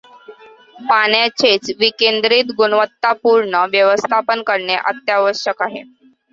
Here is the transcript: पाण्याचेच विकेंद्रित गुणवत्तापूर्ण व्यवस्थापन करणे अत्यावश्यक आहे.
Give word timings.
पाण्याचेच 0.81 1.69
विकेंद्रित 1.79 2.51
गुणवत्तापूर्ण 2.57 3.63
व्यवस्थापन 3.71 4.41
करणे 4.43 4.75
अत्यावश्यक 4.77 5.61
आहे. 5.63 5.83